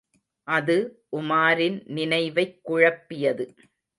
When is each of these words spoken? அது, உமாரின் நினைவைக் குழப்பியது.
அது, 0.47 0.77
உமாரின் 1.11 1.77
நினைவைக் 1.87 2.59
குழப்பியது. 2.69 3.45